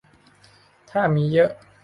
[0.91, 1.51] ถ้ามีเยอะ